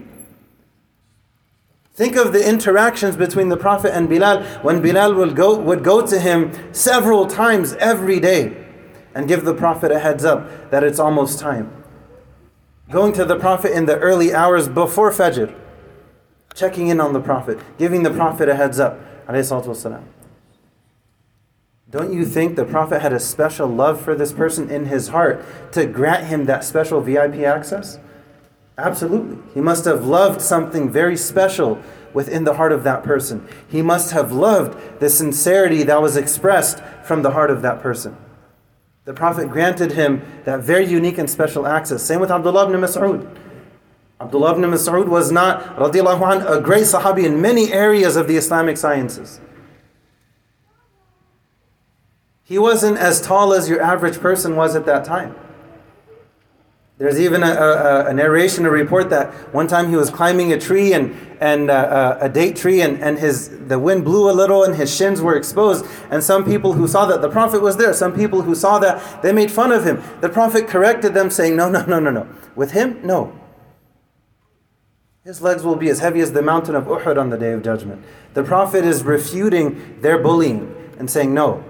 Think 1.94 2.16
of 2.16 2.32
the 2.32 2.49
interactions 2.49 3.16
between 3.16 3.50
the 3.50 3.56
Prophet 3.56 3.94
and 3.94 4.08
Bilal 4.08 4.42
when 4.62 4.80
Bilal 4.80 5.14
would 5.14 5.37
go, 5.37 5.58
would 5.58 5.84
go 5.84 6.06
to 6.06 6.18
him 6.18 6.72
several 6.72 7.26
times 7.26 7.75
every 7.75 8.18
day 8.18 8.66
and 9.14 9.28
give 9.28 9.44
the 9.44 9.54
Prophet 9.54 9.92
a 9.92 9.99
heads 9.99 10.25
up 10.25 10.70
that 10.70 10.82
it's 10.82 10.99
almost 10.99 11.38
time. 11.38 11.84
Going 12.90 13.12
to 13.12 13.26
the 13.26 13.38
Prophet 13.38 13.72
in 13.72 13.84
the 13.84 13.99
early 13.99 14.32
hours 14.32 14.68
before 14.68 15.11
Fajr, 15.11 15.54
checking 16.54 16.88
in 16.88 16.99
on 16.99 17.12
the 17.12 17.20
Prophet, 17.20 17.58
giving 17.78 18.02
the 18.02 18.11
Prophet 18.11 18.49
a 18.49 18.54
heads 18.54 18.80
up. 18.80 18.99
Don't 21.90 22.12
you 22.12 22.25
think 22.25 22.56
the 22.56 22.64
Prophet 22.64 23.02
had 23.02 23.12
a 23.12 23.20
special 23.20 23.68
love 23.68 24.00
for 24.00 24.14
this 24.14 24.32
person 24.32 24.70
in 24.70 24.87
his 24.87 25.08
heart 25.08 25.44
to 25.72 25.84
grant 25.84 26.26
him 26.26 26.46
that 26.46 26.64
special 26.64 27.02
VIP 27.02 27.40
access? 27.40 27.99
Absolutely. 28.83 29.39
He 29.55 29.61
must 29.61 29.85
have 29.85 30.07
loved 30.07 30.41
something 30.41 30.91
very 30.91 31.17
special 31.17 31.81
within 32.12 32.43
the 32.43 32.55
heart 32.55 32.73
of 32.73 32.83
that 32.83 33.05
person. 33.05 33.47
He 33.69 33.81
must 33.81 34.11
have 34.11 34.33
loved 34.33 34.99
the 34.99 35.09
sincerity 35.09 35.85
that 35.85 36.03
was 36.03 36.17
expressed 36.17 36.83
from 37.05 37.23
the 37.23 37.31
heart 37.31 37.51
of 37.51 37.62
that 37.62 37.81
person. 37.81 38.17
The 39.05 39.15
Prophet 39.15 39.51
granted 39.51 39.93
him 39.93 40.23
that 40.45 40.61
very 40.61 40.85
unique 40.85 41.17
and 41.17 41.31
special 41.31 41.65
access. 41.65 42.03
Same 42.03 42.19
with 42.19 42.33
Abdullah 42.33 42.69
ibn 42.69 42.81
Mas'ud. 42.81 43.37
Abdullah 44.21 44.53
ibn 44.53 44.65
Mas'ud 44.69 45.09
was 45.09 45.31
not, 45.31 45.77
radiallahu 45.77 46.21
anh, 46.21 46.43
a 46.43 46.61
great 46.61 46.85
sahabi 46.85 47.25
in 47.25 47.41
many 47.41 47.73
areas 47.73 48.17
of 48.17 48.27
the 48.27 48.37
Islamic 48.37 48.77
sciences. 48.77 49.41
He 52.43 52.59
wasn't 52.59 52.99
as 52.99 53.21
tall 53.21 53.53
as 53.53 53.69
your 53.69 53.81
average 53.81 54.19
person 54.19 54.57
was 54.57 54.75
at 54.75 54.87
that 54.87 55.05
time. 55.05 55.37
There's 56.99 57.18
even 57.18 57.42
a, 57.42 57.50
a, 57.50 58.06
a, 58.11 58.14
narration, 58.14 58.64
a 58.64 58.70
report 58.70 59.11
that 59.11 59.32
one 59.52 59.66
time 59.66 59.88
he 59.88 59.96
was 59.96 60.11
climbing 60.11 60.52
a 60.52 60.61
tree 60.61 60.92
and, 60.92 61.16
and 61.40 61.68
uh, 61.70 62.18
a 62.20 62.28
date 62.28 62.54
tree, 62.54 62.80
and, 62.80 63.02
and 63.02 63.18
his, 63.18 63.49
the 63.66 63.78
wind 63.78 64.04
blew 64.04 64.30
a 64.30 64.32
little 64.32 64.62
and 64.62 64.76
his 64.76 64.94
shins 64.94 65.20
were 65.20 65.34
exposed. 65.34 65.84
And 66.11 66.22
some 66.22 66.44
people 66.44 66.75
who 66.75 66.87
saw 66.87 67.06
that, 67.06 67.20
the 67.20 67.30
Prophet 67.30 67.61
was 67.61 67.76
there, 67.76 67.92
some 67.92 68.14
people 68.14 68.42
who 68.42 68.54
saw 68.54 68.78
that, 68.78 69.22
they 69.22 69.32
made 69.32 69.50
fun 69.50 69.72
of 69.72 69.84
him. 69.84 70.02
The 70.20 70.28
Prophet 70.28 70.68
corrected 70.68 71.14
them, 71.14 71.30
saying, 71.30 71.56
No, 71.56 71.68
no, 71.68 71.84
no, 71.87 71.99
no, 71.99 72.11
no. 72.11 72.28
With 72.54 72.72
him, 72.72 73.00
no. 73.04 73.37
His 75.25 75.40
legs 75.40 75.62
will 75.62 75.76
be 75.76 75.88
as 75.88 76.00
heavy 76.00 76.20
as 76.20 76.32
the 76.32 76.42
mountain 76.42 76.75
of 76.75 76.84
Uhud 76.84 77.18
on 77.18 77.30
the 77.30 77.38
day 77.38 77.52
of 77.52 77.62
judgment. 77.62 78.04
The 78.34 78.42
Prophet 78.42 78.84
is 78.84 79.02
refuting 79.02 80.00
their 80.02 80.18
bullying 80.18 80.75
and 80.99 81.11
saying, 81.11 81.32
No, 81.32 81.64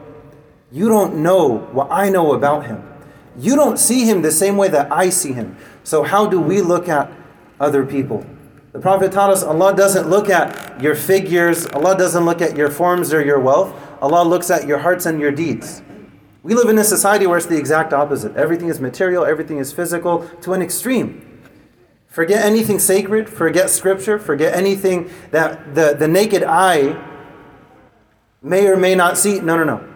you 0.70 0.88
don't 0.88 1.22
know 1.22 1.58
what 1.72 1.88
I 1.90 2.08
know 2.08 2.34
about 2.34 2.66
him. 2.66 2.91
You 3.38 3.56
don't 3.56 3.78
see 3.78 4.04
him 4.04 4.22
the 4.22 4.30
same 4.30 4.56
way 4.56 4.68
that 4.68 4.92
I 4.92 5.08
see 5.08 5.32
him. 5.32 5.56
So, 5.84 6.02
how 6.02 6.26
do 6.26 6.40
we 6.40 6.60
look 6.60 6.88
at 6.88 7.10
other 7.58 7.84
people? 7.84 8.26
The 8.72 8.78
Prophet 8.78 9.12
taught 9.12 9.30
us 9.30 9.42
Allah 9.42 9.74
doesn't 9.76 10.08
look 10.08 10.30
at 10.30 10.80
your 10.80 10.94
figures, 10.94 11.66
Allah 11.66 11.96
doesn't 11.96 12.24
look 12.24 12.40
at 12.40 12.56
your 12.56 12.70
forms 12.70 13.12
or 13.12 13.22
your 13.24 13.38
wealth. 13.38 13.74
Allah 14.00 14.24
looks 14.24 14.50
at 14.50 14.66
your 14.66 14.78
hearts 14.78 15.06
and 15.06 15.20
your 15.20 15.30
deeds. 15.30 15.82
We 16.42 16.54
live 16.54 16.68
in 16.68 16.78
a 16.78 16.84
society 16.84 17.26
where 17.26 17.38
it's 17.38 17.46
the 17.46 17.56
exact 17.56 17.92
opposite. 17.92 18.34
Everything 18.36 18.68
is 18.68 18.80
material, 18.80 19.24
everything 19.24 19.58
is 19.58 19.72
physical 19.72 20.28
to 20.40 20.54
an 20.54 20.62
extreme. 20.62 21.28
Forget 22.08 22.44
anything 22.44 22.78
sacred, 22.78 23.28
forget 23.28 23.70
scripture, 23.70 24.18
forget 24.18 24.54
anything 24.54 25.10
that 25.30 25.74
the, 25.74 25.94
the 25.94 26.08
naked 26.08 26.42
eye 26.42 27.00
may 28.42 28.66
or 28.66 28.76
may 28.76 28.94
not 28.94 29.16
see. 29.16 29.40
No, 29.40 29.56
no, 29.56 29.64
no. 29.64 29.91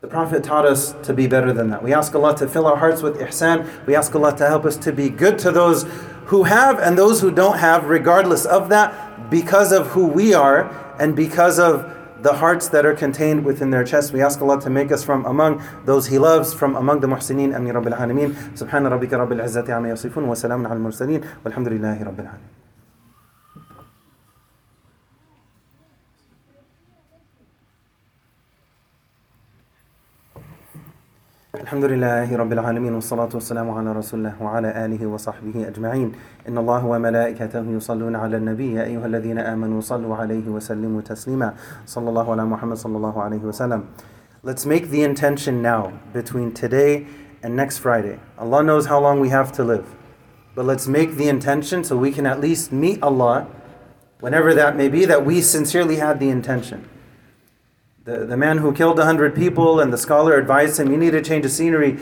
The 0.00 0.08
Prophet 0.08 0.42
taught 0.42 0.64
us 0.64 0.94
to 1.02 1.12
be 1.12 1.26
better 1.26 1.52
than 1.52 1.68
that. 1.70 1.82
We 1.82 1.92
ask 1.92 2.14
Allah 2.14 2.34
to 2.38 2.48
fill 2.48 2.66
our 2.66 2.76
hearts 2.76 3.02
with 3.02 3.18
ihsan. 3.18 3.86
We 3.86 3.94
ask 3.94 4.14
Allah 4.14 4.34
to 4.38 4.46
help 4.46 4.64
us 4.64 4.78
to 4.78 4.92
be 4.92 5.10
good 5.10 5.38
to 5.40 5.50
those 5.50 5.82
who 6.26 6.44
have 6.44 6.78
and 6.78 6.96
those 6.96 7.20
who 7.20 7.30
don't 7.30 7.58
have, 7.58 7.84
regardless 7.84 8.46
of 8.46 8.70
that, 8.70 9.30
because 9.30 9.72
of 9.72 9.88
who 9.88 10.06
we 10.06 10.32
are 10.32 10.70
and 10.98 11.14
because 11.14 11.58
of 11.58 11.84
the 12.22 12.32
hearts 12.32 12.68
that 12.68 12.86
are 12.86 12.94
contained 12.94 13.44
within 13.44 13.70
their 13.70 13.84
chests. 13.84 14.10
We 14.10 14.22
ask 14.22 14.40
Allah 14.40 14.58
to 14.62 14.70
make 14.70 14.90
us 14.90 15.04
from 15.04 15.26
among 15.26 15.62
those 15.84 16.06
He 16.06 16.18
loves, 16.18 16.54
from 16.54 16.76
among 16.76 17.00
the 17.00 17.06
muhsineen. 17.06 17.54
Amin 17.54 17.74
Rabbil 17.74 17.98
Alameen. 17.98 18.34
Subhana 18.56 18.90
rabbika 18.90 19.18
Rabbil 19.20 19.44
Izzati 19.44 19.68
amma 19.68 19.88
yasifun 19.88 20.26
wa 20.26 20.34
salamun 20.34 20.70
al 20.70 20.78
mursaleen. 20.78 21.26
Walhamdulillahi 21.44 22.06
Rabbil 22.06 22.26
Alameen. 22.26 22.59
الحمد 31.65 31.83
لله 31.83 32.37
رب 32.37 32.53
العالمين 32.53 32.93
والصلاة 32.93 33.29
والسلام 33.33 33.69
على 33.71 33.91
رسول 33.91 34.19
الله 34.19 34.35
وعلى 34.41 34.85
آله 34.85 35.05
وصحبه 35.07 35.67
أجمعين 35.67 36.11
إن 36.47 36.57
الله 36.57 36.85
وملائكته 36.85 37.65
يصلون 37.71 38.15
على 38.15 38.37
النبي 38.37 38.73
يا 38.73 38.83
أيها 38.83 39.05
الذين 39.05 39.39
آمنوا 39.39 39.81
صلوا 39.81 40.15
عليه 40.15 40.49
وسلموا 40.49 41.01
تسليما 41.01 41.53
صلى 41.85 42.09
الله 42.09 42.31
على 42.31 42.45
محمد 42.45 42.77
صلى 42.77 42.97
الله 42.97 43.21
عليه 43.23 43.43
وسلم 43.43 43.83
Let's 44.43 44.65
make 44.65 44.89
the 44.89 45.01
intention 45.03 45.61
now 45.61 45.93
between 46.13 46.53
today 46.53 47.07
and 47.41 47.55
next 47.55 47.79
Friday. 47.79 48.19
Allah 48.37 48.61
knows 48.63 48.85
how 48.85 48.99
long 48.99 49.19
we 49.19 49.29
have 49.29 49.51
to 49.53 49.63
live. 49.63 49.87
But 50.55 50.65
let's 50.65 50.87
make 50.87 51.15
the 51.15 51.29
intention 51.29 51.83
so 51.83 51.97
we 51.97 52.11
can 52.11 52.25
at 52.25 52.39
least 52.39 52.71
meet 52.71 53.01
Allah 53.01 53.47
whenever 54.19 54.53
that 54.53 54.75
may 54.75 54.89
be 54.89 55.05
that 55.05 55.25
we 55.25 55.41
sincerely 55.41 55.95
had 55.95 56.19
the 56.19 56.29
intention. 56.29 56.87
The, 58.10 58.26
the 58.26 58.36
man 58.36 58.58
who 58.58 58.72
killed 58.72 58.98
100 58.98 59.36
people 59.36 59.78
and 59.78 59.92
the 59.92 59.98
scholar 59.98 60.36
advised 60.36 60.80
him, 60.80 60.90
You 60.90 60.96
need 60.96 61.12
to 61.12 61.22
change 61.22 61.44
the 61.44 61.48
scenery. 61.48 61.96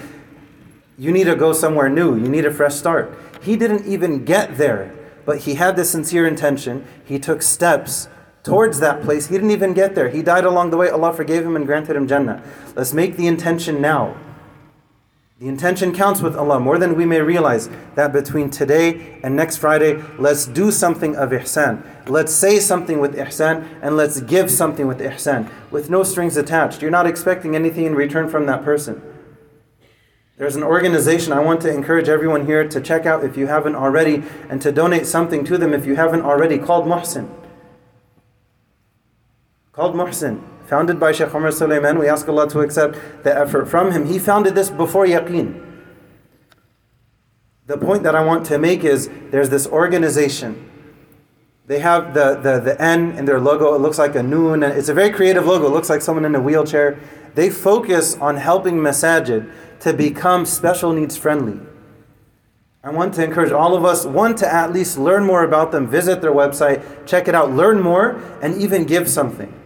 You 0.96 1.12
need 1.12 1.24
to 1.24 1.36
go 1.36 1.52
somewhere 1.52 1.90
new. 1.90 2.16
You 2.16 2.30
need 2.30 2.46
a 2.46 2.50
fresh 2.50 2.76
start. 2.76 3.14
He 3.42 3.56
didn't 3.56 3.86
even 3.86 4.24
get 4.24 4.56
there, 4.56 4.94
but 5.26 5.40
he 5.40 5.56
had 5.56 5.76
the 5.76 5.84
sincere 5.84 6.26
intention. 6.26 6.86
He 7.04 7.18
took 7.18 7.42
steps 7.42 8.08
towards 8.42 8.80
that 8.80 9.02
place. 9.02 9.26
He 9.26 9.34
didn't 9.34 9.50
even 9.50 9.74
get 9.74 9.94
there. 9.94 10.08
He 10.08 10.22
died 10.22 10.44
along 10.44 10.70
the 10.70 10.78
way. 10.78 10.88
Allah 10.88 11.12
forgave 11.12 11.44
him 11.44 11.56
and 11.56 11.66
granted 11.66 11.94
him 11.94 12.08
Jannah. 12.08 12.42
Let's 12.74 12.94
make 12.94 13.18
the 13.18 13.26
intention 13.26 13.82
now. 13.82 14.16
The 15.38 15.46
intention 15.46 15.94
counts 15.94 16.20
with 16.20 16.34
Allah 16.34 16.58
more 16.58 16.78
than 16.78 16.96
we 16.96 17.06
may 17.06 17.20
realize 17.20 17.70
that 17.94 18.12
between 18.12 18.50
today 18.50 19.20
and 19.22 19.36
next 19.36 19.58
Friday, 19.58 20.02
let's 20.18 20.46
do 20.46 20.72
something 20.72 21.14
of 21.14 21.30
ihsan. 21.30 21.80
Let's 22.08 22.34
say 22.34 22.58
something 22.58 22.98
with 22.98 23.14
ihsan 23.14 23.78
and 23.80 23.96
let's 23.96 24.20
give 24.20 24.50
something 24.50 24.88
with 24.88 24.98
ihsan 24.98 25.48
with 25.70 25.90
no 25.90 26.02
strings 26.02 26.36
attached. 26.36 26.82
You're 26.82 26.90
not 26.90 27.06
expecting 27.06 27.54
anything 27.54 27.84
in 27.84 27.94
return 27.94 28.28
from 28.28 28.46
that 28.46 28.64
person. 28.64 29.00
There's 30.38 30.56
an 30.56 30.64
organization 30.64 31.32
I 31.32 31.38
want 31.38 31.60
to 31.60 31.72
encourage 31.72 32.08
everyone 32.08 32.46
here 32.46 32.68
to 32.68 32.80
check 32.80 33.06
out 33.06 33.22
if 33.22 33.36
you 33.36 33.46
haven't 33.46 33.76
already 33.76 34.24
and 34.48 34.60
to 34.62 34.72
donate 34.72 35.06
something 35.06 35.44
to 35.44 35.56
them 35.56 35.72
if 35.72 35.86
you 35.86 35.94
haven't 35.94 36.22
already 36.22 36.58
called 36.58 36.86
MUHSEN. 36.86 37.30
Called 39.70 39.94
MUHSEN 39.94 40.42
founded 40.68 41.00
by 41.00 41.12
Sheikh 41.12 41.34
Umar 41.34 41.50
Sulaiman. 41.50 41.98
We 41.98 42.08
ask 42.08 42.28
Allah 42.28 42.48
to 42.50 42.60
accept 42.60 43.24
the 43.24 43.34
effort 43.34 43.66
from 43.66 43.90
him. 43.90 44.04
He 44.04 44.18
founded 44.18 44.54
this 44.54 44.68
before 44.68 45.06
Yaqeen. 45.06 45.64
The 47.66 47.78
point 47.78 48.02
that 48.02 48.14
I 48.14 48.22
want 48.22 48.44
to 48.46 48.58
make 48.58 48.84
is 48.84 49.08
there's 49.30 49.48
this 49.48 49.66
organization. 49.66 50.70
They 51.66 51.78
have 51.78 52.12
the, 52.12 52.34
the, 52.34 52.60
the 52.60 52.80
N 52.80 53.12
in 53.12 53.24
their 53.24 53.40
logo. 53.40 53.74
It 53.74 53.80
looks 53.80 53.98
like 53.98 54.14
a 54.14 54.22
noon. 54.22 54.62
It's 54.62 54.90
a 54.90 54.94
very 54.94 55.10
creative 55.10 55.46
logo. 55.46 55.66
It 55.66 55.70
looks 55.70 55.88
like 55.88 56.02
someone 56.02 56.26
in 56.26 56.34
a 56.34 56.40
wheelchair. 56.40 56.98
They 57.34 57.48
focus 57.48 58.16
on 58.16 58.36
helping 58.36 58.76
masajid 58.76 59.50
to 59.80 59.92
become 59.94 60.44
special 60.44 60.92
needs 60.92 61.16
friendly. 61.16 61.60
I 62.84 62.90
want 62.90 63.14
to 63.14 63.24
encourage 63.24 63.52
all 63.52 63.74
of 63.74 63.84
us, 63.84 64.04
one, 64.04 64.34
to 64.36 64.52
at 64.52 64.72
least 64.72 64.98
learn 64.98 65.24
more 65.24 65.44
about 65.44 65.72
them, 65.72 65.86
visit 65.86 66.20
their 66.20 66.32
website, 66.32 67.06
check 67.06 67.26
it 67.26 67.34
out, 67.34 67.50
learn 67.50 67.80
more, 67.80 68.20
and 68.40 68.56
even 68.56 68.84
give 68.84 69.08
something 69.08 69.57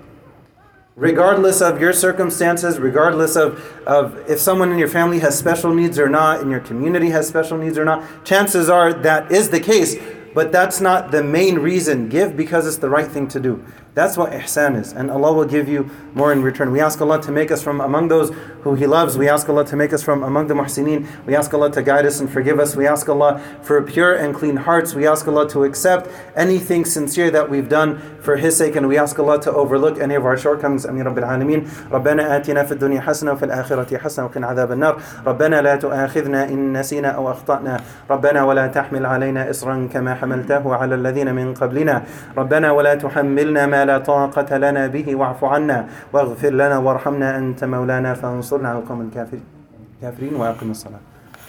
regardless 0.96 1.60
of 1.60 1.80
your 1.80 1.92
circumstances, 1.92 2.78
regardless 2.78 3.36
of, 3.36 3.64
of 3.86 4.18
if 4.28 4.38
someone 4.38 4.70
in 4.70 4.78
your 4.78 4.88
family 4.88 5.18
has 5.20 5.38
special 5.38 5.74
needs 5.74 5.98
or 5.98 6.08
not, 6.08 6.40
in 6.40 6.50
your 6.50 6.60
community 6.60 7.10
has 7.10 7.26
special 7.26 7.56
needs 7.58 7.78
or 7.78 7.84
not, 7.84 8.24
chances 8.24 8.68
are 8.68 8.92
that 8.92 9.32
is 9.32 9.50
the 9.50 9.60
case, 9.60 9.96
but 10.33 10.51
that's 10.51 10.79
not 10.79 11.11
the 11.11 11.23
main 11.23 11.59
reason. 11.59 12.09
Give 12.09 12.35
because 12.35 12.67
it's 12.67 12.77
the 12.77 12.89
right 12.89 13.07
thing 13.07 13.27
to 13.29 13.39
do. 13.39 13.63
That's 13.95 14.15
what 14.15 14.31
ihsan 14.31 14.79
is, 14.79 14.93
and 14.93 15.09
Allah 15.09 15.33
will 15.33 15.45
give 15.45 15.67
you 15.67 15.89
more 16.13 16.31
in 16.31 16.43
return. 16.43 16.71
We 16.71 16.79
ask 16.79 17.01
Allah 17.01 17.19
to 17.23 17.31
make 17.31 17.49
us 17.49 17.63
from 17.63 17.81
among 17.81 18.09
those 18.09 18.29
who 18.61 18.75
He 18.75 18.85
loves. 18.85 19.17
We 19.17 19.27
ask 19.27 19.49
Allah 19.49 19.65
to 19.65 19.75
make 19.75 19.91
us 19.91 20.03
from 20.03 20.21
among 20.21 20.45
the 20.45 20.53
muhsineen. 20.53 21.07
We 21.25 21.33
ask 21.35 21.51
Allah 21.51 21.71
to 21.71 21.81
guide 21.81 22.05
us 22.05 22.19
and 22.19 22.29
forgive 22.29 22.59
us. 22.59 22.75
We 22.75 22.85
ask 22.85 23.09
Allah 23.09 23.41
for 23.63 23.81
pure 23.81 24.13
and 24.13 24.35
clean 24.35 24.57
hearts. 24.57 24.93
We 24.93 25.07
ask 25.07 25.27
Allah 25.27 25.49
to 25.49 25.63
accept 25.63 26.11
anything 26.35 26.85
sincere 26.85 27.31
that 27.31 27.49
we've 27.49 27.67
done 27.67 27.97
for 28.21 28.37
His 28.37 28.55
sake, 28.55 28.75
and 28.75 28.87
we 28.87 28.99
ask 28.99 29.17
Allah 29.17 29.41
to 29.41 29.51
overlook 29.51 29.99
any 29.99 30.13
of 30.13 30.25
our 30.25 30.37
shortcomings. 30.37 30.85
Amin 30.85 31.05
Rabbil 31.05 31.25
Alameen. 31.25 31.67
ربنا 31.89 32.37
آتنا 32.37 32.63
في 32.67 32.71
الدنيا 32.73 33.01
حسنة 33.01 33.31
وفي 33.31 33.45
الآخرة 33.45 33.97
حسنة 33.97 34.25
وقنا 34.25 34.47
عذاب 34.47 34.71
النار. 34.71 35.01
ربنا 35.25 35.61
لا 35.61 35.75
تؤاخذنا 35.75 36.49
إن 36.49 36.77
نسينا 36.77 37.07
أو 37.07 37.31
أخطأنا. 37.31 37.81
ربنا 38.09 38.43
ولا 38.43 38.67
تحمل 38.67 39.05
علينا 39.05 39.49
إصرا 39.49 39.89
كما 39.93 40.15
حملته 40.22 40.74
على 40.74 40.94
الذين 40.94 41.34
من 41.34 41.54
قبلنا. 41.54 42.02
ربنا 42.38 42.70
ولا 42.70 42.94
تحملنا 42.94 43.66
ما 43.66 43.84
لا 43.84 43.98
طاقة 43.98 44.56
لنا 44.56 44.86
به 44.86 45.16
واعف 45.16 45.44
عنا 45.44 45.86
واغفر 46.12 46.50
لنا 46.50 46.78
وارحمنا 46.78 47.28
أنت 47.38 47.64
مولانا 47.64 48.14
فانصرنا 48.14 48.68
على 48.68 48.78
القوم 48.78 49.10
الكافرين. 49.10 50.34
وأقم 50.38 50.70
الصلاة. 50.70 51.02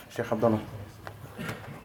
شيخ 0.09 0.33
عبد 0.33 0.45
الله. 0.45 0.82